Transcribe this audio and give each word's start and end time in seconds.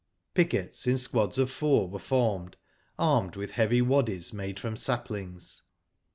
Pickets, 0.33 0.87
in 0.87 0.97
squads 0.97 1.37
of 1.37 1.51
four, 1.51 1.87
were 1.87 1.99
formed, 1.99 2.57
armed 2.97 3.35
with 3.35 3.51
heavy 3.51 3.83
waddies 3.83 4.33
made 4.33 4.59
from 4.59 4.75
saplings. 4.75 5.61